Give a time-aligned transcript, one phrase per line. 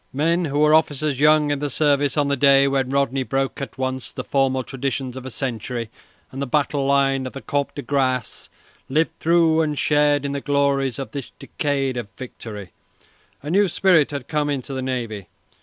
[0.13, 3.77] Men who were officers young in the service on the day when Rodney broke at
[3.77, 5.91] once the formal traditions of a century
[6.31, 8.49] and the battle line of the Comte de Grasse
[8.89, 12.71] lived through and shared in the glories of this decade of victory.
[13.43, 15.27] A new spirit had come into the navy.